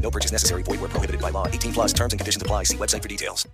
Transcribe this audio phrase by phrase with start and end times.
[0.00, 0.62] No purchase necessary.
[0.62, 1.46] Void where prohibited by law.
[1.46, 2.64] 18 plus terms and conditions apply.
[2.64, 3.46] See website for details.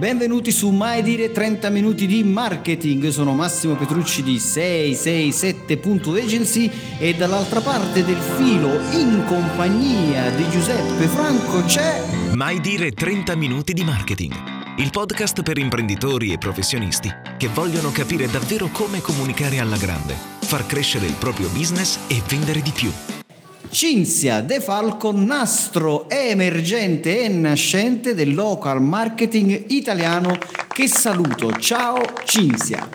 [0.00, 3.04] Benvenuti su Mai Dire 30 Minuti di Marketing.
[3.04, 11.06] Io sono Massimo Petrucci di 667.agency e dall'altra parte del filo, in compagnia di Giuseppe
[11.06, 12.02] Franco, c'è.
[12.32, 14.32] Mai dire 30 minuti di marketing.
[14.78, 20.64] Il podcast per imprenditori e professionisti che vogliono capire davvero come comunicare alla grande, far
[20.64, 22.90] crescere il proprio business e vendere di più.
[23.72, 30.36] Cinzia De Falco, nastro emergente e nascente del local marketing italiano.
[30.66, 31.52] Che saluto.
[31.52, 32.88] Ciao Cinzia.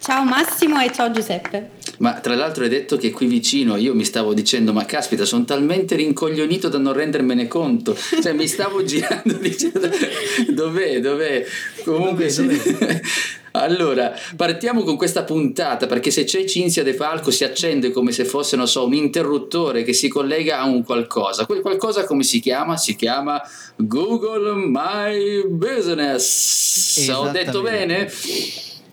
[0.00, 1.70] Ciao Massimo e ciao Giuseppe.
[1.98, 5.44] Ma tra l'altro hai detto che qui vicino io mi stavo dicendo ma caspita sono
[5.44, 9.88] talmente rincoglionito da non rendermene conto cioè mi stavo girando dicendo
[10.50, 11.46] dov'è dov'è
[11.84, 13.00] comunque Dov'è, sì.
[13.60, 18.24] allora partiamo con questa puntata perché se c'è Cinzia De Falco si accende come se
[18.24, 22.40] fosse non so un interruttore che si collega a un qualcosa quel qualcosa come si
[22.40, 22.76] chiama?
[22.76, 23.40] si chiama
[23.76, 28.10] Google My Business ho detto bene?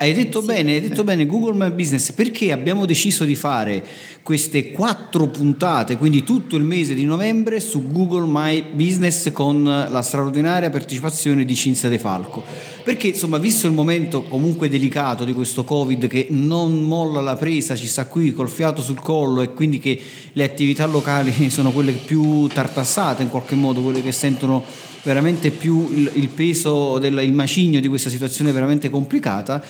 [0.03, 3.81] Hai detto bene, hai detto bene Google My Business perché abbiamo deciso di fare
[4.21, 10.01] queste quattro puntate, quindi tutto il mese di novembre su Google My Business con la
[10.01, 12.43] straordinaria partecipazione di Cinzia De Falco.
[12.83, 17.77] Perché insomma, visto il momento comunque delicato di questo Covid che non molla la presa,
[17.77, 19.97] ci sta qui col fiato sul collo e quindi che
[20.33, 24.65] le attività locali sono quelle più tartassate in qualche modo, quelle che sentono
[25.03, 29.63] veramente più il, il peso, del, il macigno di questa situazione veramente complicata,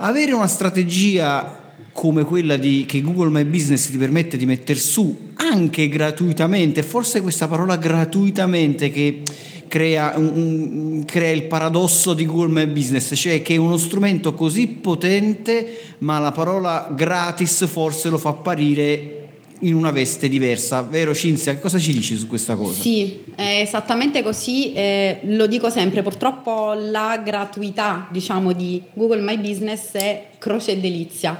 [0.00, 1.58] avere una strategia
[1.92, 7.20] come quella di, che Google My Business ti permette di mettere su anche gratuitamente, forse
[7.20, 9.22] questa parola gratuitamente che
[9.68, 14.68] crea, un- crea il paradosso di Google My Business, cioè che è uno strumento così
[14.68, 19.19] potente ma la parola gratis forse lo fa apparire
[19.60, 21.58] in una veste diversa, vero Cinzia?
[21.58, 22.80] Cosa ci dici su questa cosa?
[22.80, 29.38] Sì, è esattamente così, eh, lo dico sempre, purtroppo la gratuità diciamo di Google My
[29.38, 31.38] Business è croce e delizia.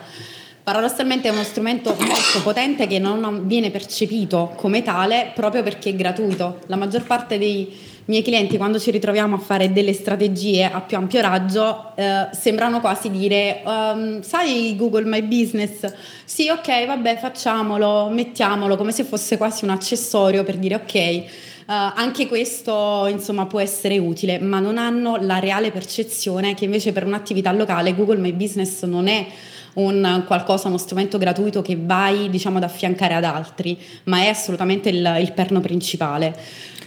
[0.62, 5.94] Paradossalmente è uno strumento molto potente che non viene percepito come tale proprio perché è
[5.96, 6.60] gratuito.
[6.66, 7.68] La maggior parte dei
[8.10, 12.80] miei clienti quando ci ritroviamo a fare delle strategie a più ampio raggio eh, sembrano
[12.80, 15.90] quasi dire ehm, sai Google My Business?
[16.24, 21.24] Sì ok vabbè facciamolo mettiamolo come se fosse quasi un accessorio per dire ok eh,
[21.66, 27.06] anche questo insomma può essere utile ma non hanno la reale percezione che invece per
[27.06, 29.24] un'attività locale Google My Business non è
[29.84, 34.88] un qualcosa, uno strumento gratuito che vai diciamo ad affiancare ad altri, ma è assolutamente
[34.88, 36.36] il, il perno principale.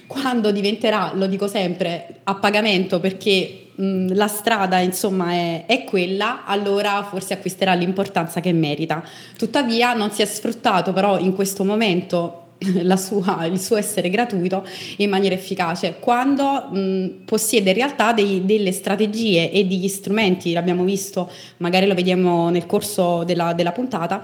[0.07, 6.45] Quando diventerà, lo dico sempre, a pagamento perché mh, la strada insomma è, è quella,
[6.45, 9.03] allora forse acquisterà l'importanza che merita.
[9.37, 12.42] Tuttavia non si è sfruttato però in questo momento
[12.97, 14.65] sua- il suo essere gratuito
[14.97, 20.83] in maniera efficace quando mh, possiede in realtà dei- delle strategie e degli strumenti l'abbiamo
[20.83, 24.21] visto magari lo vediamo nel corso della, della puntata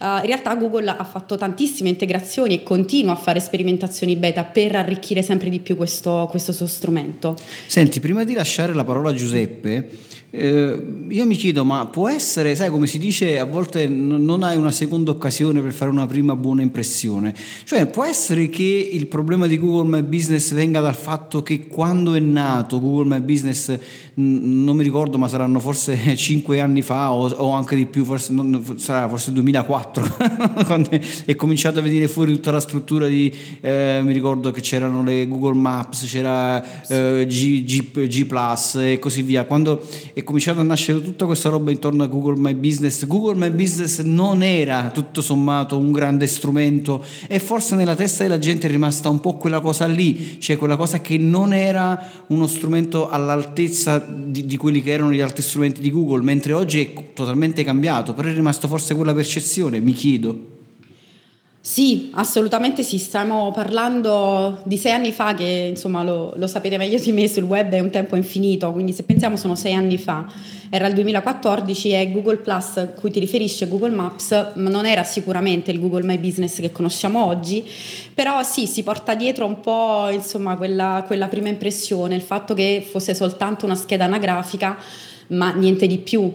[0.00, 4.76] eh, in realtà Google ha fatto tantissime integrazioni e continua a fare sperimentazioni beta per
[4.76, 7.36] arricchire sempre di più questo, questo suo strumento.
[7.66, 9.88] Senti, prima di lasciare la parola a Giuseppe,
[10.32, 14.44] eh, io mi chiedo, ma può essere, sai come si dice, a volte n- non
[14.44, 17.34] hai una seconda occasione per fare una prima buona impressione.
[17.64, 22.14] Cioè, può essere che il problema di Google My Business venga dal fatto che quando
[22.14, 23.76] è nato Google My Business,
[24.20, 28.32] non mi ricordo, ma saranno forse 5 anni fa o, o anche di più, forse,
[28.32, 30.16] non- sarà forse 2004,
[30.66, 30.90] quando
[31.24, 35.26] è cominciato a venire fuori tutta la struttura di, eh, mi ricordo che c'erano le
[35.26, 39.44] Google Maps, c'era eh, G, G, G Plus e così via.
[39.44, 43.50] Quando è cominciato a nascere tutta questa roba intorno a Google My Business, Google My
[43.50, 48.70] Business non era tutto sommato un grande strumento e forse nella testa della gente è
[48.70, 53.98] rimasta un po' quella cosa lì, cioè quella cosa che non era uno strumento all'altezza
[54.10, 58.14] di, di quelli che erano gli altri strumenti di Google, mentre oggi è totalmente cambiato,
[58.14, 60.58] però è rimasto forse quella percezione, mi chiedo.
[61.62, 66.98] Sì, assolutamente sì, stiamo parlando di sei anni fa che insomma lo, lo, sapete meglio
[66.98, 70.24] di me sul web è un tempo infinito, quindi se pensiamo sono sei anni fa,
[70.70, 75.80] era il 2014 e Google Plus cui ti riferisce Google Maps non era sicuramente il
[75.80, 77.62] Google My Business che conosciamo oggi,
[78.14, 82.86] però sì, si porta dietro un po' insomma quella, quella prima impressione, il fatto che
[82.90, 84.78] fosse soltanto una scheda anagrafica
[85.28, 86.32] ma niente di più,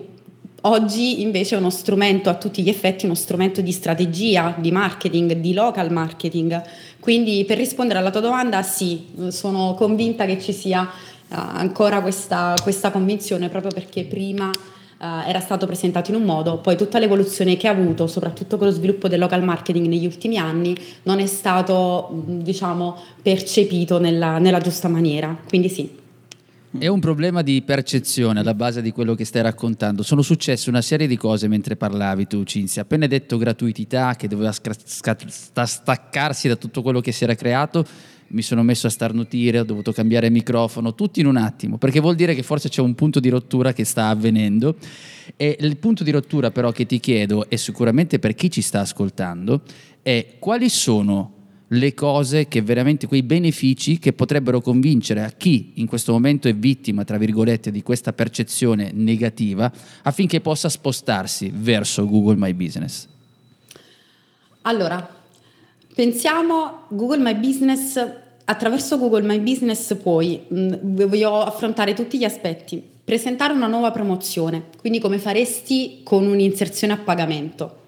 [0.68, 5.34] Oggi invece è uno strumento a tutti gli effetti, uno strumento di strategia, di marketing,
[5.34, 6.60] di local marketing.
[7.00, 10.88] Quindi per rispondere alla tua domanda, sì, sono convinta che ci sia uh,
[11.28, 16.76] ancora questa, questa, convinzione proprio perché prima uh, era stato presentato in un modo, poi
[16.76, 20.76] tutta l'evoluzione che ha avuto, soprattutto con lo sviluppo del local marketing negli ultimi anni,
[21.04, 25.38] non è stato diciamo, percepito nella, nella giusta maniera.
[25.48, 26.04] Quindi sì,
[26.78, 30.04] è un problema di percezione alla base di quello che stai raccontando.
[30.04, 32.82] Sono successe una serie di cose mentre parlavi tu, Cinzia.
[32.82, 37.86] Appena detto gratuità, che doveva staccarsi da tutto quello che si era creato,
[38.28, 42.16] mi sono messo a starnutire, ho dovuto cambiare microfono, tutto in un attimo, perché vuol
[42.16, 44.76] dire che forse c'è un punto di rottura che sta avvenendo.
[45.38, 48.82] E il punto di rottura però che ti chiedo, e sicuramente per chi ci sta
[48.82, 49.62] ascoltando,
[50.02, 51.35] è quali sono
[51.70, 56.54] le cose che veramente, quei benefici che potrebbero convincere a chi in questo momento è
[56.54, 59.72] vittima, tra virgolette, di questa percezione negativa
[60.04, 63.08] affinché possa spostarsi verso Google My Business?
[64.62, 65.08] Allora,
[65.94, 68.00] pensiamo Google My Business,
[68.46, 69.96] attraverso Google My Business
[70.48, 70.74] mh, mm,
[71.08, 72.94] voglio affrontare tutti gli aspetti.
[73.06, 77.84] Presentare una nuova promozione, quindi come faresti con un'inserzione a pagamento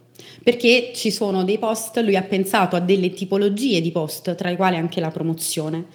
[0.48, 4.56] perché ci sono dei post, lui ha pensato a delle tipologie di post, tra le
[4.56, 5.88] quali anche la promozione.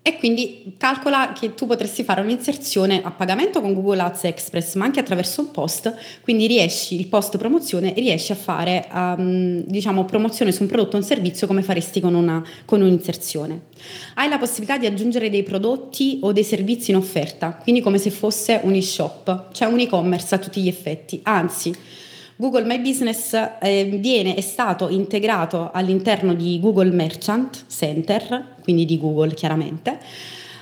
[0.00, 4.86] E quindi calcola che tu potresti fare un'inserzione a pagamento con Google Ads Express, ma
[4.86, 10.50] anche attraverso un post, quindi riesci, il post promozione, riesci a fare um, diciamo, promozione
[10.50, 13.64] su un prodotto o un servizio come faresti con, una, con un'inserzione.
[14.14, 18.08] Hai la possibilità di aggiungere dei prodotti o dei servizi in offerta, quindi come se
[18.08, 22.02] fosse un e-shop, cioè un e-commerce a tutti gli effetti, anzi
[22.36, 28.98] Google My Business eh, viene, è stato integrato all'interno di Google Merchant Center, quindi di
[28.98, 30.00] Google chiaramente,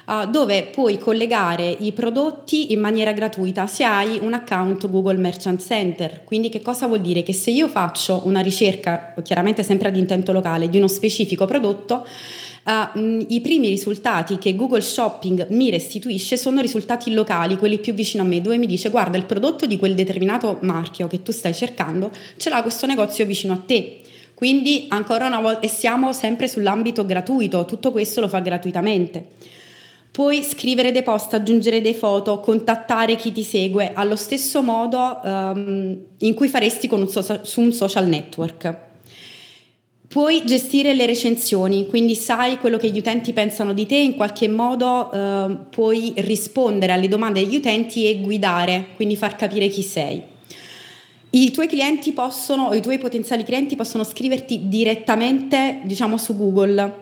[0.06, 5.64] uh, dove puoi collegare i prodotti in maniera gratuita se hai un account Google Merchant
[5.64, 6.24] Center.
[6.24, 7.22] Quindi che cosa vuol dire?
[7.22, 12.06] Che se io faccio una ricerca, chiaramente sempre ad intento locale, di uno specifico prodotto,
[12.64, 18.22] Uh, I primi risultati che Google Shopping mi restituisce sono risultati locali, quelli più vicino
[18.22, 21.54] a me, dove mi dice guarda il prodotto di quel determinato marchio che tu stai
[21.54, 24.02] cercando ce l'ha questo negozio vicino a te.
[24.34, 29.26] Quindi ancora una volta, e siamo sempre sull'ambito gratuito, tutto questo lo fa gratuitamente.
[30.12, 35.96] Puoi scrivere dei post, aggiungere dei foto, contattare chi ti segue allo stesso modo um,
[36.18, 38.90] in cui faresti un so- su un social network.
[40.12, 44.46] Puoi gestire le recensioni, quindi sai quello che gli utenti pensano di te, in qualche
[44.46, 50.22] modo eh, puoi rispondere alle domande degli utenti e guidare, quindi far capire chi sei.
[51.30, 56.94] I tuoi clienti possono, o i tuoi potenziali clienti possono scriverti direttamente, diciamo, su Google.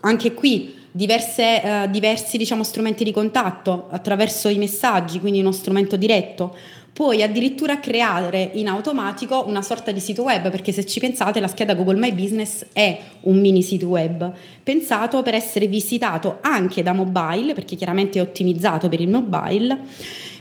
[0.00, 5.96] Anche qui diverse, eh, diversi diciamo, strumenti di contatto attraverso i messaggi, quindi uno strumento
[5.96, 6.54] diretto
[7.00, 11.48] puoi addirittura creare in automatico una sorta di sito web, perché se ci pensate la
[11.48, 14.30] scheda Google My Business è un mini sito web,
[14.62, 19.78] pensato per essere visitato anche da mobile, perché chiaramente è ottimizzato per il mobile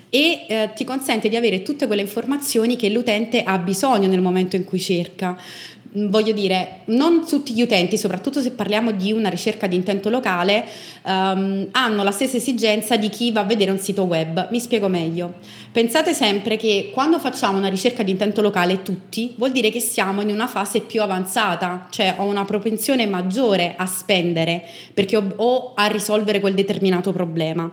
[0.10, 4.58] e eh, ti consente di avere tutte quelle informazioni che l'utente ha bisogno nel momento
[4.58, 5.40] in cui cerca.
[5.98, 10.10] Mm, voglio dire, non tutti gli utenti, soprattutto se parliamo di una ricerca di intento
[10.10, 10.66] locale,
[11.04, 14.50] um, hanno la stessa esigenza di chi va a vedere un sito web.
[14.52, 15.36] Mi spiego meglio.
[15.72, 20.22] Pensate sempre che quando facciamo una ricerca di intento locale tutti, vuol dire che siamo
[20.22, 25.72] in una fase più avanzata, cioè ho una propensione maggiore a spendere perché ho, o
[25.74, 27.72] a risolvere quel determinato problema.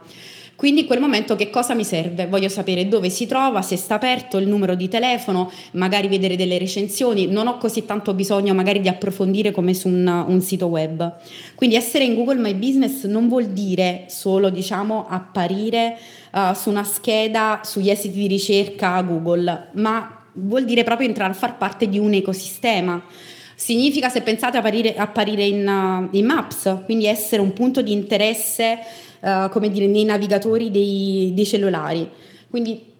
[0.56, 2.26] Quindi in quel momento che cosa mi serve?
[2.26, 6.56] Voglio sapere dove si trova, se sta aperto, il numero di telefono, magari vedere delle
[6.56, 11.16] recensioni, non ho così tanto bisogno magari di approfondire come su un, un sito web.
[11.54, 15.98] Quindi essere in Google My Business non vuol dire solo diciamo apparire
[16.32, 21.36] uh, su una scheda sugli esiti di ricerca Google, ma vuol dire proprio entrare a
[21.36, 23.02] far parte di un ecosistema.
[23.58, 28.78] Significa, se pensate, apparire, apparire in, uh, in Maps, quindi essere un punto di interesse
[29.26, 32.09] uh, come dire, nei navigatori dei, dei cellulari.
[32.49, 32.95] Quindi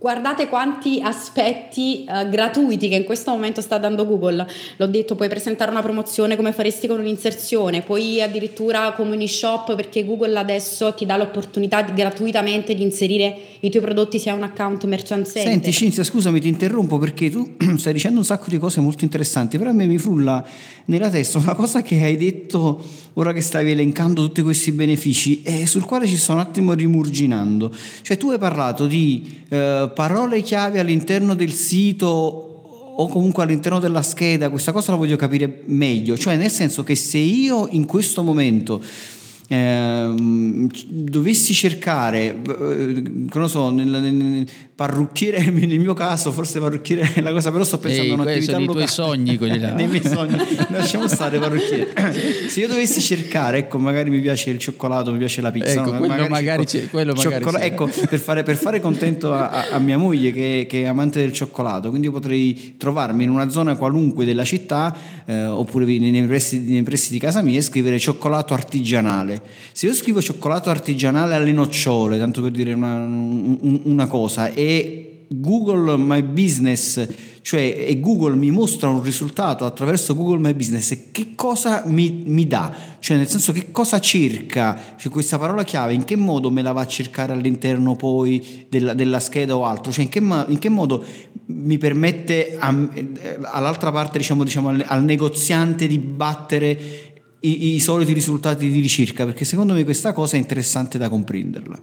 [0.00, 4.46] Guardate quanti aspetti uh, gratuiti che in questo momento sta dando Google.
[4.76, 10.04] L'ho detto, puoi presentare una promozione come faresti con un'inserzione, puoi addirittura come shop perché
[10.04, 14.44] Google adesso ti dà l'opportunità di, gratuitamente di inserire i tuoi prodotti se hai un
[14.44, 15.50] account merchant center.
[15.50, 19.58] Senti Cinzia, scusami, ti interrompo perché tu stai dicendo un sacco di cose molto interessanti,
[19.58, 20.46] però a me mi frulla
[20.84, 22.80] nella testa una cosa che hai detto
[23.14, 27.74] ora che stavi elencando tutti questi benefici e sul quale ci sto un attimo rimurginando.
[28.02, 29.42] Cioè tu hai parlato di
[29.88, 32.48] parole chiave all'interno del sito
[33.00, 36.96] o comunque all'interno della scheda, questa cosa la voglio capire meglio, cioè nel senso che
[36.96, 38.82] se io in questo momento
[39.46, 43.02] eh, dovessi cercare, eh,
[43.32, 44.46] non so, nel, nel,
[44.78, 48.52] parrucchiere nel mio caso forse parrucchiere è la cosa però sto pensando Ehi, a un'attività
[48.52, 49.72] sono locale i tuoi sogni quelli là.
[49.74, 50.36] Nei miei sogni.
[50.68, 51.92] Lasciamo stare parrucchiere.
[52.46, 55.90] Se io dovessi cercare ecco magari mi piace il cioccolato mi piace la pizza ecco,
[55.90, 55.98] no?
[55.98, 59.98] quello magari, c'è, quello magari cioccolo- ecco per fare, per fare contento a, a- mia
[59.98, 64.24] moglie che, che è amante del cioccolato quindi io potrei trovarmi in una zona qualunque
[64.24, 64.94] della città
[65.26, 69.42] eh, oppure nei pressi, nei pressi di casa mia e scrivere cioccolato artigianale.
[69.72, 74.67] Se io scrivo cioccolato artigianale alle nocciole tanto per dire una, un- una cosa e
[75.28, 77.06] Google My Business,
[77.42, 82.46] cioè e Google mi mostra un risultato attraverso Google My Business, che cosa mi, mi
[82.46, 82.74] dà?
[82.98, 84.94] Cioè nel senso che cosa cerca?
[84.96, 88.94] Cioè questa parola chiave, in che modo me la va a cercare all'interno poi della,
[88.94, 89.92] della scheda o altro?
[89.92, 91.04] Cioè in che, in che modo
[91.46, 92.88] mi permette a-
[93.42, 96.78] all'altra parte, diciamo, diciamo al, al negoziante di battere
[97.40, 99.24] i, i soliti risultati di ricerca?
[99.26, 101.80] Perché secondo me questa cosa è interessante da comprenderla.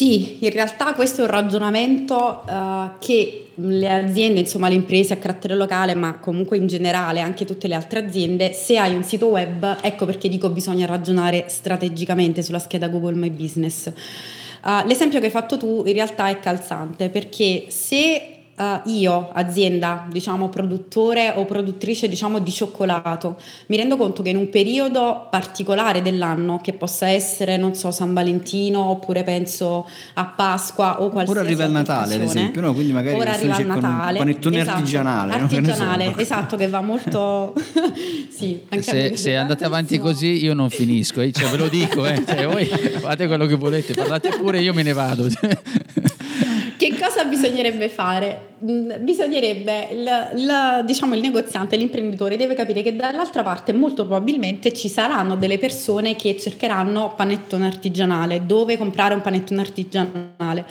[0.00, 5.18] Sì, in realtà questo è un ragionamento eh, che le aziende, insomma le imprese a
[5.18, 9.26] carattere locale, ma comunque in generale anche tutte le altre aziende, se hai un sito
[9.26, 13.88] web, ecco perché dico bisogna ragionare strategicamente sulla scheda Google My Business.
[13.88, 20.06] Eh, l'esempio che hai fatto tu in realtà è calzante perché se eh, io, azienda,
[20.10, 23.38] diciamo produttore o produttrice diciamo di cioccolato,
[23.68, 28.12] mi rendo conto che in un periodo particolare dell'anno, che possa essere, non so, San
[28.12, 32.74] Valentino oppure penso a Pasqua o qualsiasi Ora arriva il Natale, ad esempio, no?
[32.74, 35.48] Quindi magari ora arriva il cercano un Natale, panettone esatto, artigianale, no?
[35.48, 35.56] So.
[35.56, 37.54] artigianale, esatto, che va molto...
[38.30, 42.22] sì, se, se andate avanti così io non finisco, eh, cioè, ve lo dico, eh.
[42.26, 42.66] Cioè, voi
[43.00, 45.26] fate quello che volete, parlate pure, io me ne vado.
[46.80, 48.54] Che cosa bisognerebbe fare?
[48.64, 54.72] Mm, Bisognerebbe, il, il- diciamo, il negoziante, l'imprenditore deve capire che dall'altra parte molto probabilmente
[54.72, 60.64] ci saranno delle persone che cercheranno panettone artigianale, dove comprare un panettone artigianale.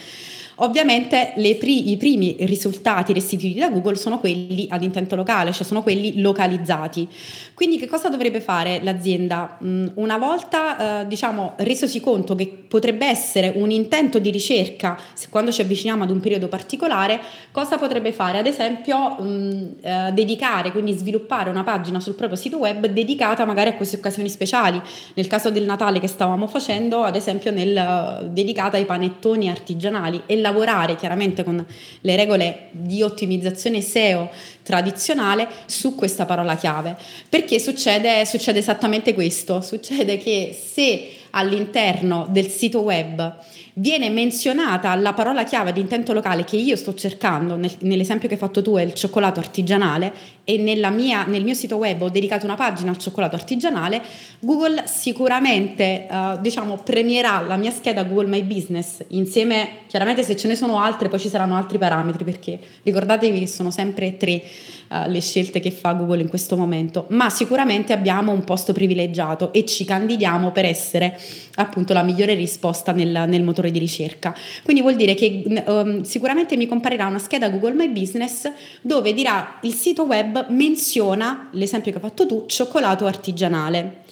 [0.61, 5.83] Ovviamente pri- i primi risultati restituiti da Google sono quelli ad intento locale, cioè sono
[5.83, 7.07] quelli localizzati.
[7.53, 9.57] Quindi che cosa dovrebbe fare l'azienda?
[9.63, 14.97] Mm, Una volta eh, diciamo resosi conto che potrebbe essere un intento di ricerca
[15.29, 17.19] quando ci avviciniamo ad un periodo particolare,
[17.51, 18.37] cosa potrebbe fare?
[18.37, 23.69] Ad esempio mm, eh, dedicare, quindi sviluppare una pagina sul proprio sito web dedicata magari
[23.69, 24.81] a queste occasioni speciali.
[25.15, 30.23] Nel caso del Natale che stavamo facendo, ad esempio nel, eh, dedicata ai panettoni artigianali
[30.25, 31.65] e lavorare chiaramente con
[32.01, 34.29] le regole di ottimizzazione SEO
[34.63, 36.97] tradizionale su questa parola chiave.
[37.29, 43.37] Perché succede, succede esattamente questo, succede che se all'interno del sito web
[43.79, 48.33] viene menzionata la parola chiave di intento locale che io sto cercando, nel- nell'esempio che
[48.33, 50.11] hai fatto tu è il cioccolato artigianale
[50.43, 54.01] e mia- nel mio sito web ho dedicato una pagina al cioccolato artigianale,
[54.39, 60.47] Google sicuramente eh, diciamo premierà la mia scheda Google My Business insieme, chiaramente se ce
[60.47, 64.43] ne sono altre poi ci saranno altri parametri perché ricordatevi che sono sempre tre
[64.91, 69.53] eh, le scelte che fa Google in questo momento, ma sicuramente abbiamo un posto privilegiato
[69.53, 71.19] e ci candidiamo per essere
[71.55, 74.35] appunto la migliore risposta nel, nel motore di ricerca.
[74.63, 79.59] Quindi vuol dire che ehm, sicuramente mi comparirà una scheda Google My Business dove dirà
[79.61, 84.03] il sito web menziona l'esempio che hai fatto tu, cioccolato artigianale.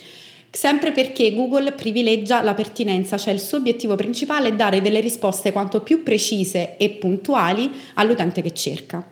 [0.50, 5.52] Sempre perché Google privilegia la pertinenza, cioè il suo obiettivo principale è dare delle risposte
[5.52, 9.06] quanto più precise e puntuali all'utente che cerca.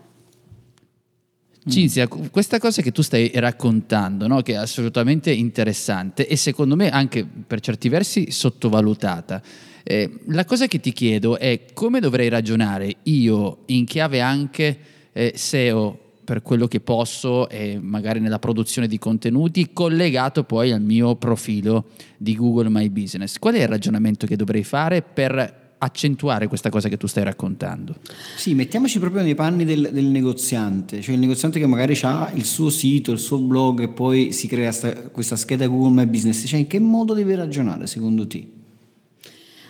[1.68, 6.92] Cinzia, questa cosa che tu stai raccontando, no, che è assolutamente interessante e secondo me
[6.92, 9.42] anche per certi versi sottovalutata,
[9.88, 14.78] eh, la cosa che ti chiedo è come dovrei ragionare io in chiave anche
[15.14, 20.82] eh, SEO per quello che posso e magari nella produzione di contenuti collegato poi al
[20.82, 23.38] mio profilo di Google My Business.
[23.38, 27.98] Qual è il ragionamento che dovrei fare per accentuare questa cosa che tu stai raccontando?
[28.38, 32.46] Sì, mettiamoci proprio nei panni del, del negoziante, cioè il negoziante che magari ha il
[32.46, 36.44] suo sito, il suo blog e poi si crea sta- questa scheda Google My Business,
[36.48, 38.55] cioè in che modo deve ragionare secondo te?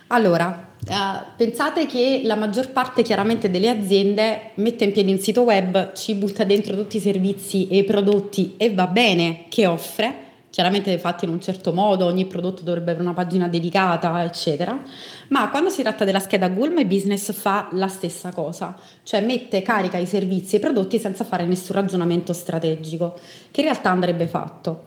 [0.08, 5.42] Allora, eh, pensate che la maggior parte chiaramente delle aziende mette in piedi un sito
[5.42, 10.24] web, ci butta dentro tutti i servizi e i prodotti e va bene che offre,
[10.52, 14.80] chiaramente fatti in un certo modo, ogni prodotto dovrebbe avere una pagina dedicata, eccetera,
[15.30, 19.64] ma quando si tratta della scheda Google My Business fa la stessa cosa, cioè mette
[19.64, 23.20] carica i servizi e i prodotti senza fare nessun ragionamento strategico,
[23.50, 24.86] che in realtà andrebbe fatto.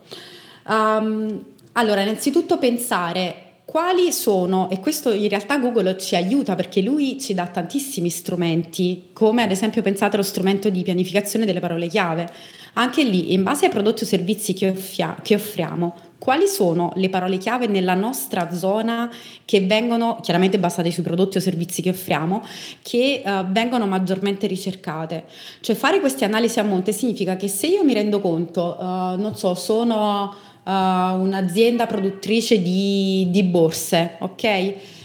[0.69, 7.21] Um, allora, innanzitutto pensare quali sono, e questo in realtà Google ci aiuta perché lui
[7.21, 12.33] ci dà tantissimi strumenti, come ad esempio pensate allo strumento di pianificazione delle parole chiave.
[12.73, 17.11] Anche lì, in base ai prodotti o servizi che, offia- che offriamo, quali sono le
[17.11, 19.11] parole chiave nella nostra zona
[19.45, 22.43] che vengono, chiaramente basate sui prodotti o servizi che offriamo,
[22.81, 25.25] che uh, vengono maggiormente ricercate?
[25.61, 28.85] Cioè fare queste analisi a monte significa che se io mi rendo conto, uh,
[29.21, 30.35] non so, sono
[30.69, 34.45] uh, un'azienda produttrice di, di borse, ok?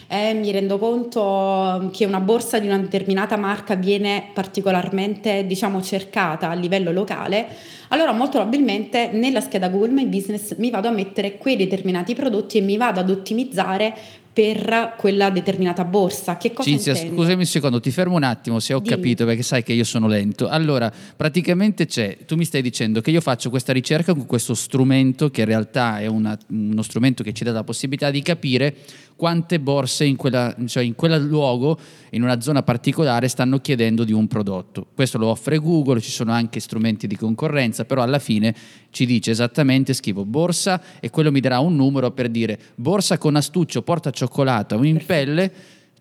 [0.08, 6.50] E mi rendo conto che una borsa di una determinata marca viene particolarmente diciamo, cercata
[6.50, 7.48] a livello locale,
[7.88, 12.58] allora molto probabilmente nella scheda Google My Business mi vado a mettere quei determinati prodotti
[12.60, 13.96] e mi vado ad ottimizzare
[14.34, 16.38] per quella determinata borsa.
[16.38, 17.16] Che cosa Cinzia, intendo?
[17.16, 18.96] scusami un secondo, ti fermo un attimo se ho Dimmi.
[18.96, 20.48] capito perché sai che io sono lento.
[20.48, 25.30] Allora, praticamente c'è, tu mi stai dicendo che io faccio questa ricerca con questo strumento
[25.30, 28.76] che in realtà è una- uno strumento che ci dà la possibilità di capire
[29.16, 31.78] quante borse in, quella, cioè in quel luogo,
[32.10, 34.88] in una zona particolare, stanno chiedendo di un prodotto.
[34.94, 38.54] Questo lo offre Google, ci sono anche strumenti di concorrenza, però alla fine
[38.90, 43.36] ci dice esattamente, scrivo borsa e quello mi darà un numero per dire borsa con
[43.36, 45.52] astuccio, porta cioccolato in pelle,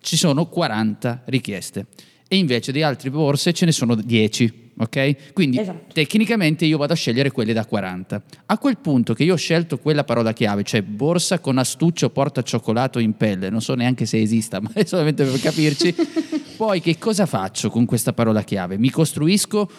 [0.01, 1.85] ci sono 40 richieste.
[2.27, 4.61] E invece di altre borse ce ne sono 10.
[4.75, 5.33] Ok?
[5.33, 5.93] Quindi Esatto.
[5.93, 8.23] tecnicamente io vado a scegliere quelle da 40.
[8.47, 12.41] A quel punto che io ho scelto quella parola chiave, cioè borsa con astuccio porta
[12.41, 15.93] cioccolato in pelle, non so neanche se esista, ma è solamente per capirci.
[16.57, 18.77] Poi che cosa faccio con questa parola chiave?
[18.77, 19.69] Mi costruisco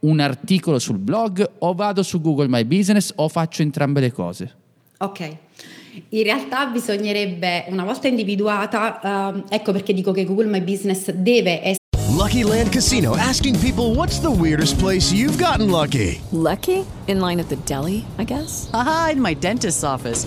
[0.00, 4.54] un articolo sul blog o vado su Google My Business o faccio entrambe le cose?
[4.98, 5.36] Ok.
[6.08, 11.60] In realtà bisognerebbe, una volta individuata, ehm, ecco perché dico che Google My Business deve
[11.60, 11.76] essere
[12.16, 16.20] Lucky Land Casino asking people what's the weirdest place you've gotten lucky?
[16.30, 16.84] Lucky?
[17.06, 18.68] In line at the deli, I guess?
[18.72, 20.26] Aha, in my dentist's office.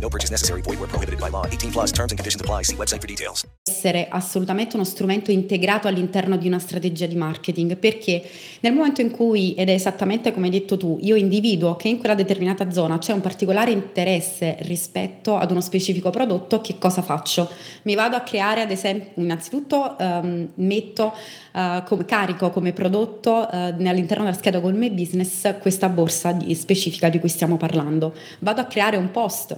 [0.00, 0.62] No purchase necessary.
[0.62, 1.44] Void where prohibited by law.
[1.46, 2.62] 18 plus terms and conditions apply.
[2.62, 3.46] See website for details.
[3.78, 8.22] essere assolutamente uno strumento integrato all'interno di una strategia di marketing perché
[8.60, 11.98] nel momento in cui, ed è esattamente come hai detto tu, io individuo che in
[11.98, 17.48] quella determinata zona c'è un particolare interesse rispetto ad uno specifico prodotto, che cosa faccio?
[17.82, 21.14] Mi vado a creare ad esempio, innanzitutto ehm, metto
[21.54, 27.08] eh, come carico come prodotto eh, all'interno della scheda My Business questa borsa di- specifica
[27.08, 28.14] di cui stiamo parlando.
[28.40, 29.56] Vado a creare un post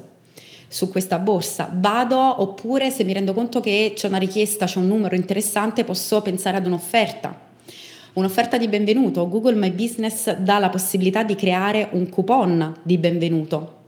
[0.73, 1.69] su questa borsa.
[1.73, 6.23] Vado oppure se mi rendo conto che c'è una richiesta, c'è un numero interessante, posso
[6.23, 7.49] pensare ad un'offerta.
[8.13, 9.29] Un'offerta di benvenuto.
[9.29, 13.79] Google My Business dà la possibilità di creare un coupon di benvenuto.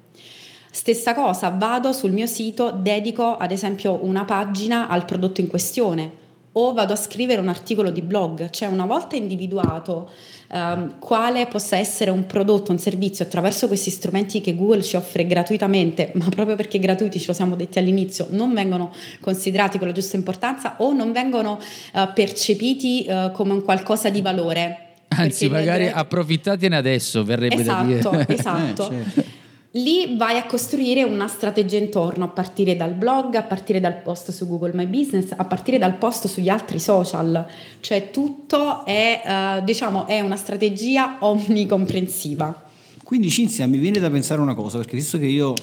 [0.72, 6.20] Stessa cosa, vado sul mio sito, dedico ad esempio una pagina al prodotto in questione
[6.52, 10.10] o vado a scrivere un articolo di blog, cioè una volta individuato
[10.48, 15.26] ehm, quale possa essere un prodotto, un servizio attraverso questi strumenti che Google ci offre
[15.26, 19.94] gratuitamente, ma proprio perché gratuiti, ce lo siamo detti all'inizio, non vengono considerati con la
[19.94, 21.58] giusta importanza o non vengono
[21.94, 24.88] eh, percepiti eh, come un qualcosa di valore.
[25.08, 27.98] Anzi, magari vedrete- approfittatene adesso, verrebbe da dire.
[27.98, 28.90] Esatto, esatto.
[28.90, 29.40] Eh, certo.
[29.76, 34.30] Lì vai a costruire una strategia intorno a partire dal blog, a partire dal post
[34.30, 37.46] su Google My Business, a partire dal post sugli altri social,
[37.80, 42.64] cioè tutto è, eh, diciamo, è una strategia omnicomprensiva.
[43.02, 45.54] Quindi Cinzia mi viene da pensare una cosa, perché visto che io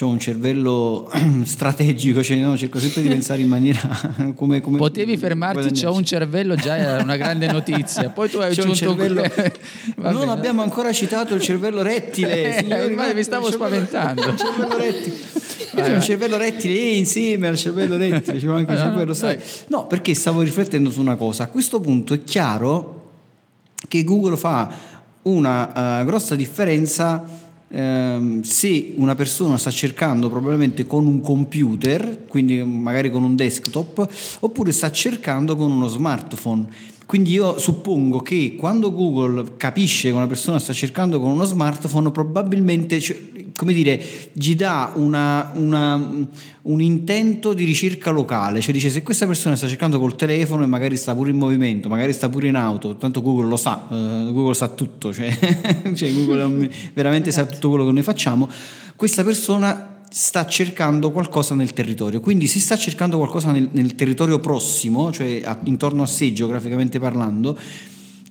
[0.00, 1.10] ho un cervello
[1.44, 3.80] strategico, cioè, no, cerco sempre di pensare in maniera
[4.36, 4.60] come...
[4.60, 8.08] come Potevi fermarti, ho un cervello, già era una grande notizia.
[8.10, 8.94] Poi tu hai C'ho un aggiunto
[9.96, 10.30] Va non bene.
[10.32, 12.56] abbiamo ancora citato il cervello rettile.
[12.56, 14.28] Eh, signori, ma mi stavo spaventando.
[14.28, 15.16] Il cervello rettile.
[15.72, 19.38] Vai, il cervello rettile e insieme al cervello rettile, c'è anche il Ah, cervello sai.
[19.68, 21.44] No, perché stavo riflettendo su una cosa.
[21.44, 23.10] A questo punto è chiaro
[23.88, 24.72] che Google fa
[25.22, 27.22] una eh, grossa differenza
[27.70, 34.08] ehm, se una persona sta cercando probabilmente con un computer, quindi magari con un desktop,
[34.40, 36.68] oppure sta cercando con uno smartphone.
[37.10, 42.12] Quindi io suppongo che quando Google capisce che una persona sta cercando con uno smartphone,
[42.12, 43.18] probabilmente, cioè,
[43.56, 44.00] come dire,
[44.32, 45.96] gli dà una- una-
[46.62, 50.66] un intento di ricerca locale, cioè dice se questa persona sta cercando col telefono e
[50.66, 54.30] magari sta pure in movimento, magari sta pure in auto, tanto Google lo sa, eh,
[54.30, 55.36] Google sa tutto, cioè,
[55.92, 58.48] cioè Google veramente sa tutto quello che noi facciamo,
[58.94, 64.40] questa persona sta cercando qualcosa nel territorio, quindi se sta cercando qualcosa nel, nel territorio
[64.40, 67.56] prossimo, cioè a- intorno a sé geograficamente parlando,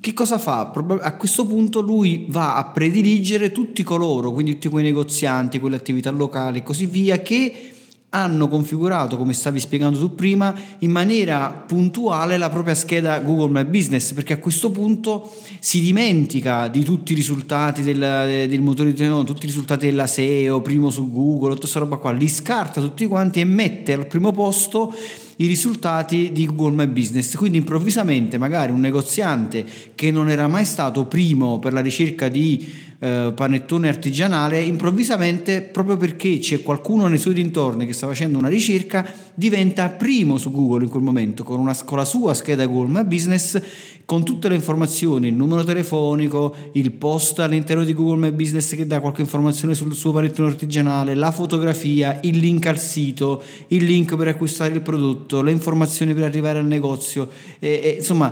[0.02, 0.72] che cosa fa?
[1.02, 6.10] A questo punto lui va a prediligere tutti coloro, quindi tutti quei negozianti, quelle attività
[6.10, 7.74] locali e così via, che
[8.12, 13.70] hanno configurato, come stavi spiegando tu prima, in maniera puntuale la propria scheda Google My
[13.70, 19.08] Business, perché a questo punto si dimentica di tutti i risultati del, del motore di
[19.08, 22.82] no, tutti i risultati della SEO, primo su Google, tutta questa roba qua, li scarta
[22.82, 24.94] tutti quanti e mette al primo posto
[25.42, 27.36] i risultati di Google My Business.
[27.36, 32.88] Quindi improvvisamente magari un negoziante che non era mai stato primo per la ricerca di
[33.00, 38.50] eh, panettone artigianale, improvvisamente, proprio perché c'è qualcuno nei suoi dintorni che sta facendo una
[38.50, 43.00] ricerca, diventa primo su Google in quel momento, con, una, con la sua scheda Google
[43.00, 43.62] My Business,
[44.04, 48.86] con tutte le informazioni, il numero telefonico, il post all'interno di Google My Business che
[48.86, 54.16] dà qualche informazione sul suo panettone artigianale, la fotografia, il link al sito, il link
[54.18, 58.30] per acquistare il prodotto, le informazioni per arrivare al negozio, e- e, insomma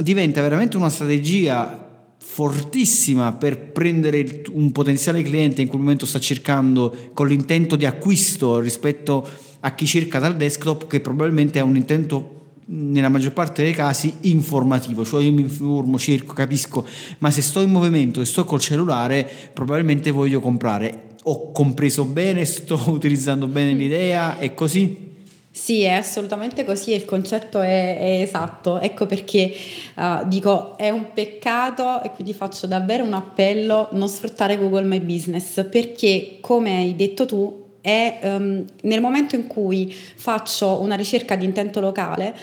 [0.00, 1.87] diventa veramente una strategia
[2.38, 8.60] fortissima per prendere un potenziale cliente in quel momento sta cercando con l'intento di acquisto
[8.60, 13.72] rispetto a chi cerca dal desktop che probabilmente ha un intento nella maggior parte dei
[13.72, 16.86] casi informativo, cioè io mi informo, cerco, capisco,
[17.18, 21.16] ma se sto in movimento e sto col cellulare probabilmente voglio comprare.
[21.24, 25.17] Ho compreso bene, sto utilizzando bene l'idea, è così?
[25.50, 28.78] Sì, è assolutamente così, il concetto è, è esatto.
[28.80, 29.52] Ecco perché
[29.96, 35.00] eh, dico è un peccato e quindi faccio davvero un appello non sfruttare Google My
[35.00, 41.34] Business perché come hai detto tu è ehm, nel momento in cui faccio una ricerca
[41.34, 42.36] di intento locale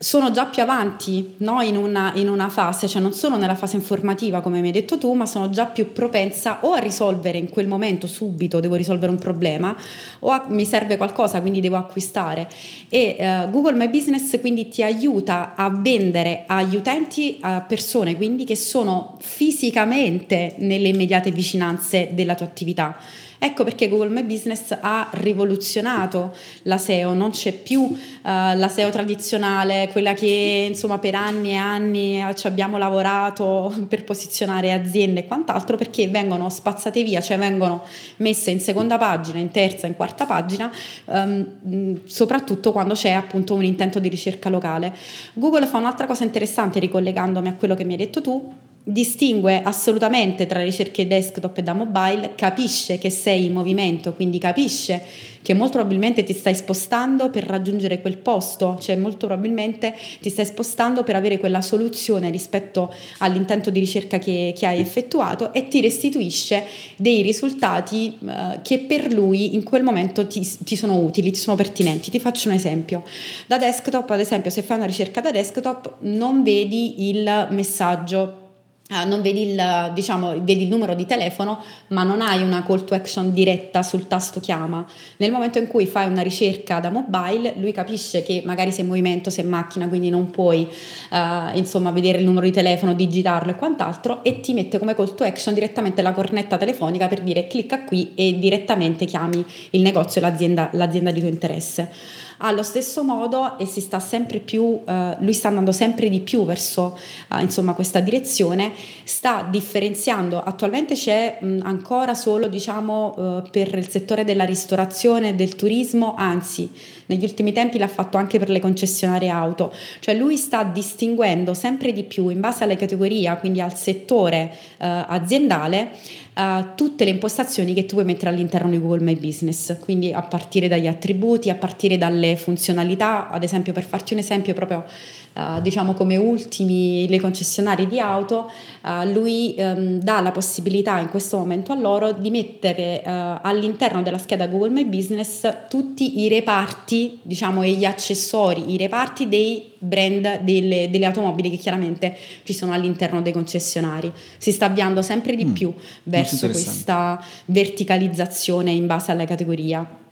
[0.00, 1.60] sono già più avanti no?
[1.60, 4.96] in, una, in una fase, cioè non sono nella fase informativa come mi hai detto
[4.96, 9.10] tu, ma sono già più propensa o a risolvere in quel momento subito, devo risolvere
[9.10, 9.76] un problema,
[10.20, 12.48] o a- mi serve qualcosa, quindi devo acquistare.
[12.88, 18.44] E eh, Google My Business quindi ti aiuta a vendere agli utenti, a persone quindi
[18.44, 22.96] che sono fisicamente nelle immediate vicinanze della tua attività.
[23.40, 28.90] Ecco perché Google My Business ha rivoluzionato la SEO, non c'è più eh, la SEO
[28.90, 35.26] tradizionale, quella che insomma per anni e anni ci abbiamo lavorato per posizionare aziende e
[35.26, 37.84] quant'altro perché vengono spazzate via, cioè vengono
[38.16, 40.70] messe in seconda pagina, in terza, in quarta pagina,
[41.04, 44.94] mh, soprattutto quando c'è appunto un intento di ricerca locale.
[45.34, 48.52] Google fa un'altra cosa interessante ricollegandomi a quello che mi hai detto tu,
[48.90, 55.02] distingue assolutamente tra ricerche desktop e da mobile, capisce che sei in movimento, quindi capisce
[55.42, 60.46] che molto probabilmente ti stai spostando per raggiungere quel posto, cioè molto probabilmente ti stai
[60.46, 65.80] spostando per avere quella soluzione rispetto all'intento di ricerca che, che hai effettuato e ti
[65.80, 66.64] restituisce
[66.96, 71.56] dei risultati eh, che per lui in quel momento ti, ti sono utili, ti sono
[71.56, 72.10] pertinenti.
[72.10, 73.04] Ti faccio un esempio.
[73.46, 78.46] Da desktop, ad esempio, se fai una ricerca da desktop, non vedi il messaggio
[78.90, 82.84] eh, non vedi il, diciamo, vedi il numero di telefono, ma non hai una call
[82.84, 84.84] to action diretta sul tasto chiama.
[85.18, 88.88] Nel momento in cui fai una ricerca da mobile, lui capisce che magari sei in
[88.88, 90.66] movimento, sei in macchina, quindi non puoi
[91.10, 95.14] eh, insomma, vedere il numero di telefono, digitarlo e quant'altro, e ti mette come call
[95.14, 100.22] to action direttamente la cornetta telefonica per dire clicca qui e direttamente chiami il negozio
[100.22, 102.26] l'azienda, l'azienda di tuo interesse.
[102.38, 106.44] Allo stesso modo e si sta sempre più, eh, lui sta andando sempre di più
[106.44, 106.96] verso
[107.32, 108.72] eh, insomma, questa direzione,
[109.02, 115.34] sta differenziando, attualmente c'è mh, ancora solo diciamo, eh, per il settore della ristorazione e
[115.34, 116.70] del turismo, anzi
[117.08, 121.92] negli ultimi tempi l'ha fatto anche per le concessionarie auto, cioè lui sta distinguendo sempre
[121.92, 125.90] di più in base alla categoria, quindi al settore eh, aziendale,
[126.34, 130.22] eh, tutte le impostazioni che tu puoi mettere all'interno di Google My Business, quindi a
[130.22, 134.84] partire dagli attributi, a partire dalle funzionalità, ad esempio per farti un esempio proprio
[135.32, 138.50] Uh, diciamo come ultimi le concessionarie di auto,
[138.82, 143.10] uh, lui um, dà la possibilità in questo momento a loro di mettere uh,
[143.42, 149.28] all'interno della scheda Google My Business tutti i reparti, diciamo, e gli accessori, i reparti
[149.28, 154.12] dei brand delle, delle, automobili che chiaramente ci sono all'interno dei concessionari.
[154.36, 155.72] Si sta avviando sempre di mm, più
[156.04, 160.06] verso questa verticalizzazione in base alla categoria.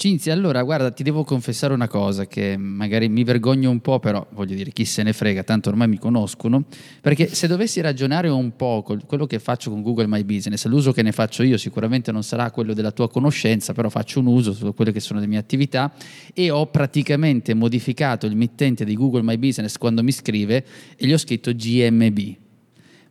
[0.00, 4.26] Cinzia, allora guarda, ti devo confessare una cosa che magari mi vergogno un po', però
[4.30, 6.64] voglio dire, chi se ne frega, tanto ormai mi conoscono,
[7.02, 10.92] perché se dovessi ragionare un po' con quello che faccio con Google My Business, l'uso
[10.92, 14.54] che ne faccio io sicuramente non sarà quello della tua conoscenza, però faccio un uso
[14.54, 15.92] su quelle che sono le mie attività
[16.32, 20.64] e ho praticamente modificato il mittente di Google My Business quando mi scrive
[20.96, 22.18] e gli ho scritto GMB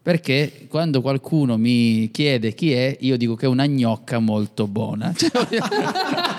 [0.02, 5.14] perché quando qualcuno mi chiede chi è, io dico che è una gnocca molto buona.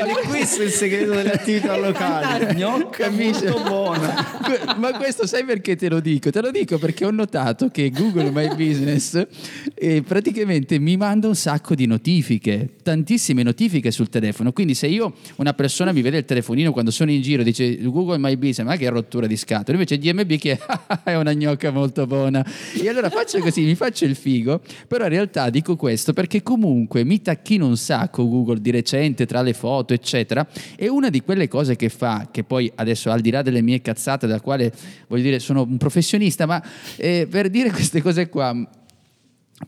[0.00, 2.56] Ed è questo il segreto delle attività locali.
[2.56, 4.38] Gnocca molto buona.
[4.78, 6.30] Ma questo sai perché te lo dico?
[6.30, 9.26] Te lo dico perché ho notato che Google My Business
[9.74, 14.52] eh, praticamente mi manda un sacco di notifiche, tantissime notifiche sul telefono.
[14.52, 18.18] Quindi se io, una persona mi vede il telefonino quando sono in giro, dice Google
[18.18, 20.58] My Business, ma che rottura di scatole, invece DMB che
[21.04, 22.44] è una gnocca molto buona.
[22.74, 27.04] E allora faccio così, mi faccio il figo, però in realtà dico questo perché comunque
[27.04, 30.46] mi tacchino un sacco Google di recente tra le foto, eccetera.
[30.76, 33.80] E una di quelle cose che fa, che poi adesso al di là delle mie
[33.80, 34.72] cazzate, da quale
[35.08, 36.62] voglio dire sono un professionista, ma
[36.96, 38.54] eh, per dire queste cose qua,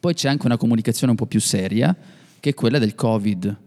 [0.01, 1.95] poi c'è anche una comunicazione un po' più seria,
[2.41, 3.59] che è quella del Covid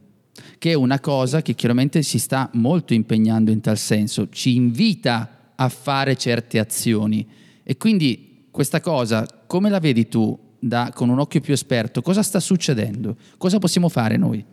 [0.57, 5.53] che è una cosa che chiaramente si sta molto impegnando in tal senso, ci invita
[5.55, 7.25] a fare certe azioni
[7.63, 12.01] e quindi questa cosa come la vedi tu da, con un occhio più esperto?
[12.01, 13.15] Cosa sta succedendo?
[13.37, 14.43] Cosa possiamo fare noi?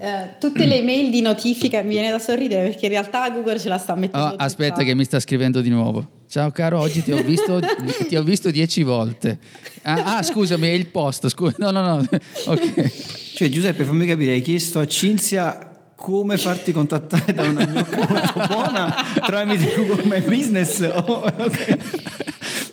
[0.00, 3.68] Eh, tutte le mail di notifica mi viene da sorridere perché in realtà Google ce
[3.68, 4.28] la sta mettendo.
[4.28, 6.06] Oh, aspetta, che mi sta scrivendo di nuovo.
[6.28, 7.58] Ciao caro, oggi ti ho visto,
[8.06, 9.38] ti ho visto dieci volte.
[9.82, 11.28] Ah, ah, scusami, è il post.
[11.28, 11.56] Scusa.
[11.58, 12.06] No, no, no.
[12.46, 13.34] Ok.
[13.34, 18.46] Cioè, Giuseppe, fammi capire, hai chiesto a Cinzia come farti contattare da una gnocca molto
[18.54, 20.80] buona tramite Google My Business.
[20.80, 21.76] Oh, okay.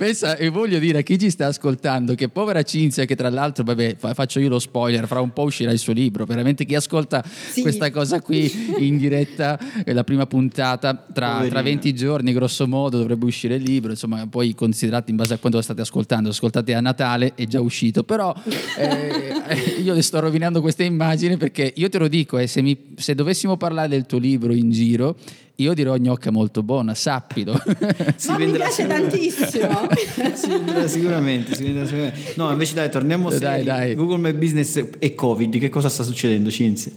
[0.05, 3.63] Pensa, e voglio dire a chi ci sta ascoltando che povera Cinzia, che tra l'altro,
[3.63, 6.25] vabbè, faccio io lo spoiler, fra un po' uscirà il suo libro.
[6.25, 7.63] Veramente chi ascolta sì.
[7.63, 12.99] questa cosa qui in diretta, è la prima puntata, tra, tra, 20 giorni, grosso modo,
[12.99, 13.89] dovrebbe uscire il libro.
[13.89, 17.59] Insomma, poi considerate in base a quando lo state ascoltando, ascoltate a Natale, è già
[17.59, 18.03] uscito.
[18.03, 18.31] Però
[18.77, 22.61] eh, eh, io le sto rovinando questa immagine perché io te lo dico, eh, se,
[22.61, 25.17] mi, se dovessimo parlare del tuo libro in giro,
[25.57, 27.53] io dirò gnocca molto buona, sappilo.
[28.17, 29.87] si Ma mi piace tantissimo.
[30.35, 32.33] si venderà sicuramente, si venderà sicuramente.
[32.35, 33.95] No, invece dai, torniamo dai.
[33.95, 35.57] Google My Business e Covid.
[35.57, 36.91] Che cosa sta succedendo, Cinzia?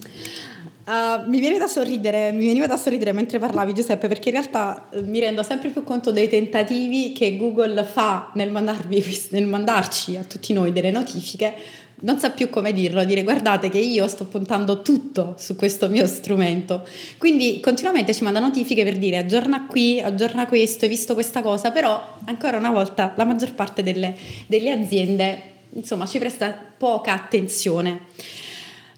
[0.89, 4.89] Uh, mi, viene da sorridere, mi veniva da sorridere mentre parlavi Giuseppe perché in realtà
[4.91, 10.17] uh, mi rendo sempre più conto dei tentativi che Google fa nel, mandarvi, nel mandarci
[10.17, 11.55] a tutti noi delle notifiche
[12.01, 16.07] non sa più come dirlo, dire guardate che io sto puntando tutto su questo mio
[16.07, 16.87] strumento.
[17.17, 21.71] Quindi continuamente ci manda notifiche per dire aggiorna qui, aggiorna questo, hai visto questa cosa,
[21.71, 24.15] però ancora una volta la maggior parte delle,
[24.47, 28.07] delle aziende insomma ci presta poca attenzione.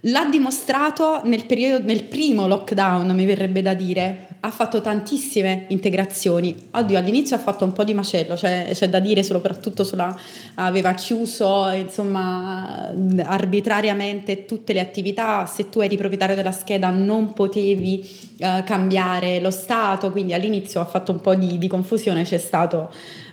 [0.05, 6.69] L'ha dimostrato nel, periodo, nel primo lockdown, mi verrebbe da dire, ha fatto tantissime integrazioni.
[6.71, 10.17] Oddio, all'inizio ha fatto un po' di macello, cioè c'è da dire soprattutto sulla
[10.55, 12.91] aveva chiuso insomma
[13.25, 18.09] arbitrariamente tutte le attività, se tu eri proprietario della scheda non potevi
[18.39, 22.91] uh, cambiare lo stato, quindi all'inizio ha fatto un po' di, di confusione, c'è stato,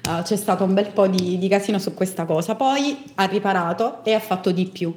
[0.09, 4.03] uh, c'è stato un bel po' di, di casino su questa cosa, poi ha riparato
[4.03, 4.93] e ha fatto di più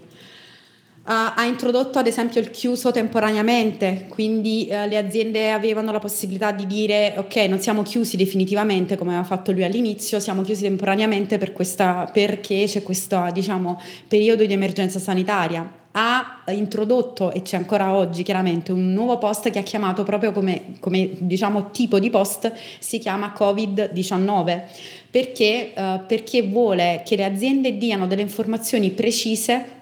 [1.13, 6.67] ha introdotto ad esempio il chiuso temporaneamente, quindi uh, le aziende avevano la possibilità di
[6.67, 11.53] dire ok, non siamo chiusi definitivamente come aveva fatto lui all'inizio, siamo chiusi temporaneamente per
[11.53, 15.79] questa, perché c'è questo diciamo, periodo di emergenza sanitaria.
[15.93, 20.75] Ha introdotto, e c'è ancora oggi chiaramente, un nuovo post che ha chiamato proprio come,
[20.79, 24.63] come diciamo, tipo di post, si chiama Covid-19,
[25.11, 29.79] perché, uh, perché vuole che le aziende diano delle informazioni precise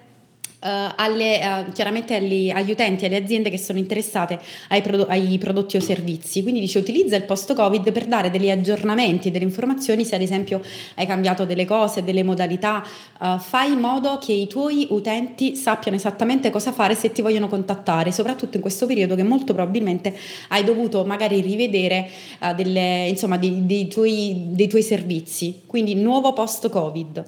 [0.61, 5.37] Uh, alle, uh, chiaramente agli, agli, utenti, alle aziende che sono interessate ai, prodo- ai,
[5.37, 6.41] prodotti o servizi.
[6.41, 10.61] Quindi dice utilizza il post-Covid per dare degli aggiornamenti, delle informazioni se ad esempio
[10.95, 12.85] hai cambiato delle cose, delle modalità,
[13.21, 17.47] uh, fai in modo che i tuoi utenti sappiano esattamente cosa fare se ti vogliono
[17.47, 20.13] contattare, soprattutto in questo periodo che molto probabilmente
[20.49, 22.09] hai dovuto magari rivedere
[22.57, 25.61] delle, insomma, dei, dei, tuoi, dei tuoi servizi.
[25.65, 27.25] Quindi nuovo post-Covid.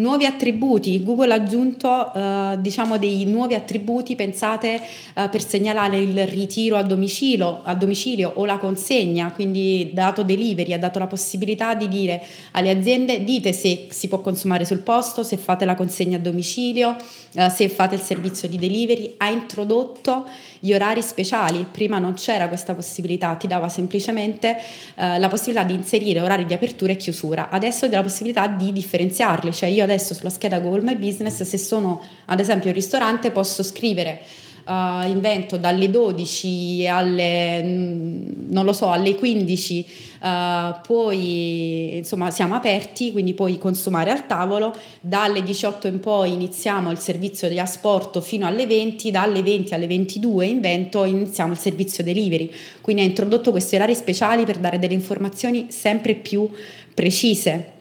[0.00, 4.80] Nuovi attributi, Google ha aggiunto eh, diciamo dei nuovi attributi pensate
[5.12, 10.72] eh, per segnalare il ritiro a domicilio, a domicilio o la consegna, quindi dato delivery,
[10.72, 15.22] ha dato la possibilità di dire alle aziende dite se si può consumare sul posto,
[15.22, 16.96] se fate la consegna a domicilio,
[17.34, 20.24] eh, se fate il servizio di delivery, ha introdotto
[20.60, 24.56] gli orari speciali, prima non c'era questa possibilità, ti dava semplicemente
[24.94, 28.72] eh, la possibilità di inserire orari di apertura e chiusura, adesso hai la possibilità di
[28.72, 33.30] differenziarli, cioè io adesso sulla scheda Google My Business se sono ad esempio un ristorante
[33.30, 34.22] posso scrivere
[34.70, 39.86] uh, invento dalle 12 alle, mm, non lo so, alle 15
[40.20, 46.32] uh, eh, poi insomma siamo aperti, quindi puoi consumare al tavolo, dalle 18 in poi
[46.32, 51.58] iniziamo il servizio di asporto fino alle 20, dalle 20 alle 22 invento iniziamo il
[51.58, 52.50] servizio delivery,
[52.80, 56.48] quindi ha introdotto questi orari speciali per dare delle informazioni sempre più
[56.94, 57.78] precise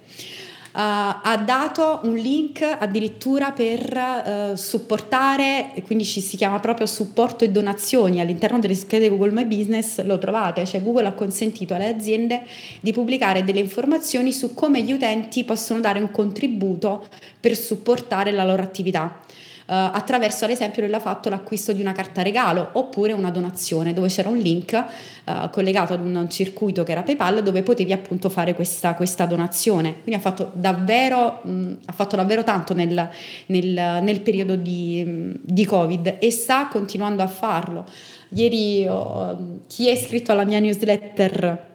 [0.81, 7.49] ha dato un link addirittura per uh, supportare, quindi ci si chiama proprio supporto e
[7.49, 8.21] donazioni.
[8.21, 12.43] All'interno delle schede Google My Business, lo trovate, cioè Google ha consentito alle aziende
[12.79, 17.07] di pubblicare delle informazioni su come gli utenti possono dare un contributo
[17.39, 19.19] per supportare la loro attività.
[19.19, 19.28] eh,
[19.71, 24.08] attraverso ad esempio lui ha fatto l'acquisto di una carta regalo oppure una donazione dove
[24.08, 28.55] c'era un link eh, collegato ad un circuito che era PayPal dove potevi appunto fare
[28.55, 30.01] questa, questa donazione.
[30.01, 33.10] Quindi ha fatto davvero, mh, ha fatto davvero tanto nel,
[33.47, 37.86] nel, nel periodo di, di Covid e sta continuando a farlo.
[38.29, 41.67] Ieri oh, chi è iscritto alla mia newsletter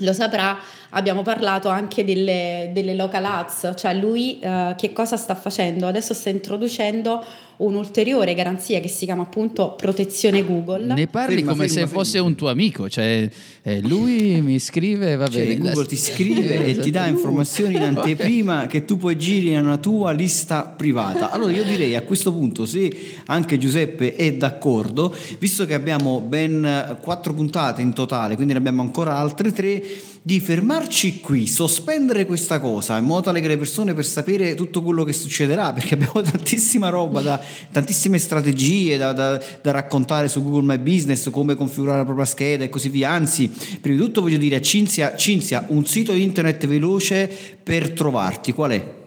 [0.00, 0.58] lo saprà,
[0.90, 5.86] abbiamo parlato anche delle, delle local ads, cioè lui eh, che cosa sta facendo?
[5.86, 7.24] Adesso sta introducendo
[7.60, 10.94] un'ulteriore garanzia che si chiama appunto protezione Google.
[10.94, 11.92] Ne parli ferma, come ferma, se ferma.
[11.92, 13.28] fosse un tuo amico, cioè
[13.62, 15.56] eh, lui mi scrive, va cioè.
[15.56, 20.12] Google ti scrive e ti dà informazioni in anteprima che tu puoi girare nella tua
[20.12, 21.30] lista privata.
[21.30, 26.98] Allora io direi a questo punto se anche Giuseppe è d'accordo, visto che abbiamo ben
[27.00, 29.82] quattro puntate in totale, quindi ne abbiamo ancora altre tre,
[30.22, 34.82] di fermarci qui, sospendere questa cosa in modo tale che le persone per sapere tutto
[34.82, 40.42] quello che succederà, perché abbiamo tantissima roba, da, tantissime strategie da, da, da, raccontare su
[40.42, 43.10] Google My Business, come configurare la propria scheda e così via.
[43.10, 47.30] Anzi, prima di tutto voglio dire a Cinzia, Cinzia un sito internet veloce
[47.62, 48.98] per trovarti, qual è?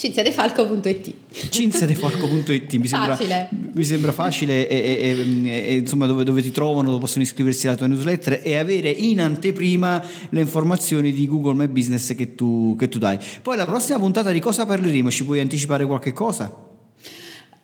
[0.00, 1.14] cinziadefalco.it
[1.50, 6.50] cinziadefalco.it mi sembra facile, mi sembra facile e, e, e, e insomma dove, dove, ti
[6.50, 11.54] trovano dove possono iscriversi alla tua newsletter e avere in anteprima le informazioni di Google
[11.54, 15.24] My Business che tu, che tu dai poi la prossima puntata di cosa parleremo ci
[15.24, 16.68] puoi anticipare qualche cosa?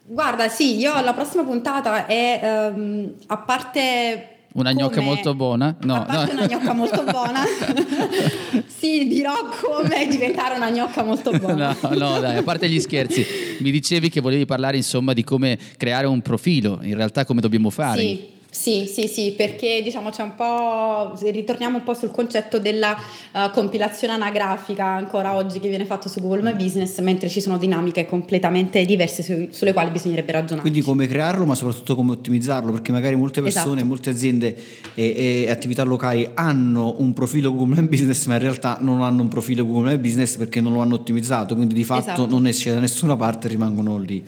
[0.09, 5.77] Guarda, sì, io la prossima puntata è um, a parte una gnocca molto buona?
[5.83, 6.27] No, no.
[6.31, 7.43] una gnocca molto buona.
[8.67, 11.77] sì, dirò come diventare una gnocca molto buona.
[11.79, 13.27] no, no, dai, a parte gli scherzi,
[13.59, 17.69] mi dicevi che volevi parlare insomma di come creare un profilo, in realtà come dobbiamo
[17.69, 18.01] fare.
[18.01, 18.35] Sì.
[18.57, 22.97] Sì, sì, sì, perché diciamo c'è un po', ritorniamo un po' sul concetto della
[23.33, 27.59] uh, compilazione anagrafica ancora oggi che viene fatto su Google My Business, mentre ci sono
[27.59, 30.63] dinamiche completamente diverse su, sulle quali bisognerebbe ragionare.
[30.63, 33.87] Quindi come crearlo, ma soprattutto come ottimizzarlo, perché magari molte persone, esatto.
[33.87, 34.57] molte aziende
[34.95, 39.21] e, e, attività locali hanno un profilo Google My Business, ma in realtà non hanno
[39.21, 42.27] un profilo Google My Business perché non lo hanno ottimizzato, quindi di fatto esatto.
[42.27, 44.25] non esce da nessuna parte, rimangono lì.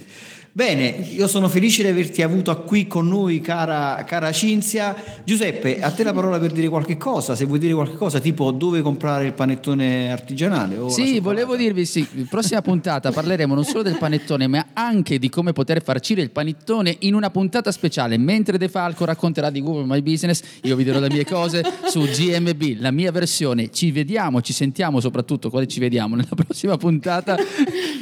[0.59, 4.93] Bene, io sono felice di averti avuto qui con noi, cara, cara Cinzia.
[5.23, 8.51] Giuseppe, a te la parola per dire qualche cosa, se vuoi dire qualche cosa, tipo
[8.51, 10.91] dove comprare il panettone artigianale.
[10.91, 15.53] sì, volevo dirvi, sì, prossima puntata parleremo non solo del panettone, ma anche di come
[15.53, 18.19] poter farcire il panettone in una puntata speciale.
[18.19, 22.01] Mentre De Falco racconterà di Google My Business, io vi dirò le mie cose su
[22.01, 23.71] GMB, la mia versione.
[23.71, 27.37] Ci vediamo, ci sentiamo soprattutto, quale ci vediamo nella prossima puntata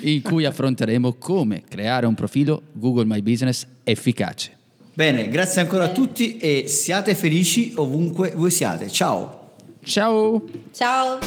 [0.05, 4.55] in cui affronteremo come creare un profilo profilo Google My Business efficace.
[4.95, 8.91] Bene, grazie ancora a tutti e siate felici ovunque voi siate.
[8.91, 9.55] Ciao.
[9.85, 10.43] Ciao.
[10.73, 11.19] Ciao.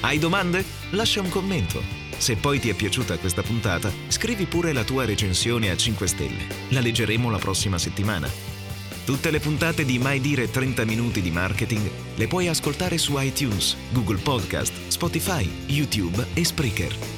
[0.00, 0.64] Hai domande?
[0.90, 1.80] Lascia un commento.
[2.16, 6.46] Se poi ti è piaciuta questa puntata, scrivi pure la tua recensione a 5 stelle.
[6.70, 8.28] La leggeremo la prossima settimana.
[9.04, 13.76] Tutte le puntate di Mai Dire 30 minuti di marketing le puoi ascoltare su iTunes,
[13.92, 17.17] Google Podcast, Spotify, YouTube e Spreaker.